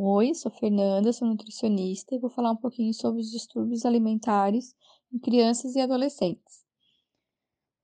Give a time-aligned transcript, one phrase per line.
[0.00, 4.72] Oi, sou Fernanda, sou nutricionista e vou falar um pouquinho sobre os distúrbios alimentares
[5.12, 6.64] em crianças e adolescentes.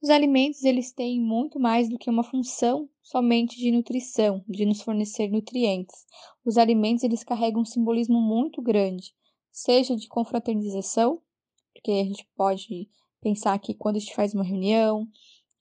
[0.01, 4.81] Os alimentos, eles têm muito mais do que uma função somente de nutrição, de nos
[4.81, 6.07] fornecer nutrientes.
[6.45, 9.13] Os alimentos, eles carregam um simbolismo muito grande,
[9.51, 11.21] seja de confraternização,
[11.73, 12.89] porque a gente pode
[13.21, 15.09] pensar que quando a gente faz uma reunião,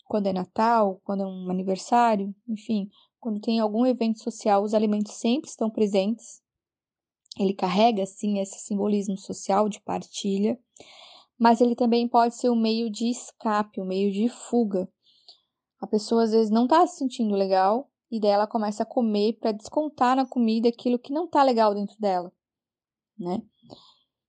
[0.06, 5.14] quando é Natal, quando é um aniversário, enfim, quando tem algum evento social, os alimentos
[5.14, 6.43] sempre estão presentes.
[7.38, 10.60] Ele carrega, sim, esse simbolismo social de partilha,
[11.38, 14.88] mas ele também pode ser um meio de escape, um meio de fuga.
[15.80, 19.34] A pessoa às vezes não está se sentindo legal e daí ela começa a comer
[19.40, 22.32] para descontar na comida aquilo que não está legal dentro dela,
[23.18, 23.42] né?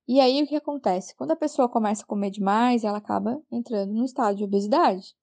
[0.08, 1.14] E aí o que acontece?
[1.16, 5.14] Quando a pessoa começa a comer demais, ela acaba entrando no estado de obesidade.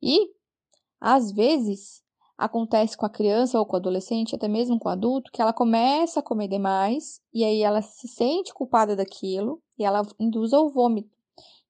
[0.00, 0.32] E
[1.00, 2.02] às vezes
[2.36, 5.52] acontece com a criança ou com o adolescente, até mesmo com o adulto, que ela
[5.52, 10.70] começa a comer demais e aí ela se sente culpada daquilo e ela induz ao
[10.70, 11.10] vômito.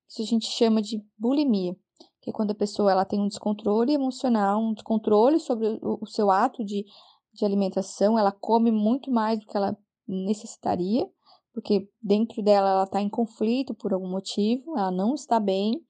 [0.09, 1.75] Isso a gente chama de bulimia,
[2.21, 6.31] que é quando a pessoa ela tem um descontrole emocional, um descontrole sobre o, seu
[6.31, 6.85] ato de,
[7.33, 11.09] de alimentação, ela come muito mais do que ela necessitaria,
[11.53, 15.83] porque dentro dela ela está em conflito por algum motivo, ela não está bem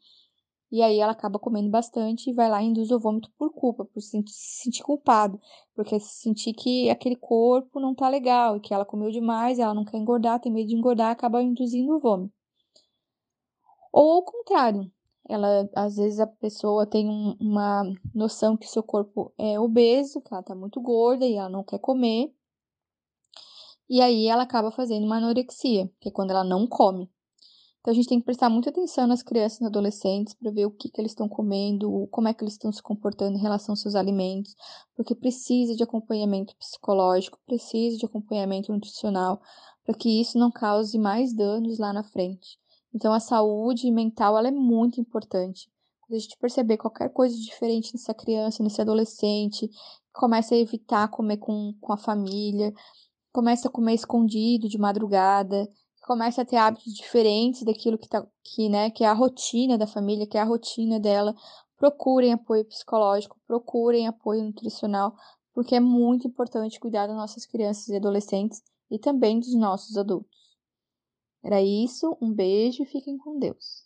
[0.72, 3.84] e aí ela acaba comendo bastante e vai lá e induz o vômito por culpa,
[3.84, 5.38] por se sentir culpado,
[5.74, 9.84] porque sentir que aquele corpo não tá legal e que ela comeu demais, ela não
[9.84, 12.32] quer engordar, tem medo de engordar, acaba induzindo o vômito.
[13.92, 14.90] Ou ao contrário,
[15.28, 17.84] ela às vezes a pessoa tem um, uma
[18.14, 21.80] noção que seu corpo é obeso, que ela tá muito gorda e ela não quer
[21.80, 22.34] comer.
[23.90, 27.10] E aí ela acaba fazendo uma anorexia, que é quando ela não come.
[27.82, 30.70] Então a gente tem que prestar muita atenção nas crianças e adolescentes para ver o
[30.70, 33.80] que, que eles estão comendo, como é que eles estão se comportando em relação aos
[33.80, 34.54] seus alimentos,
[34.94, 39.42] porque precisa de acompanhamento psicológico, precisa de acompanhamento nutricional,
[39.84, 42.56] para que isso não cause mais danos lá na frente.
[42.94, 45.68] Então a saúde mental ela é muito importante.
[46.02, 49.68] Quando a gente perceber qualquer coisa diferente nessa criança, nesse adolescente,
[50.12, 52.72] começa a evitar comer com, com a família,
[53.32, 55.68] começa a comer escondido de madrugada,
[56.02, 59.86] começa a ter hábitos diferentes daquilo que, tá, que, né, que é a rotina da
[59.86, 61.34] família, que é a rotina dela,
[61.76, 65.16] procurem apoio psicológico, procurem apoio nutricional,
[65.54, 70.30] porque é muito importante cuidar das nossas crianças e adolescentes e também dos nossos adultos.
[71.42, 73.81] Era isso, um beijo e fiquem com Deus.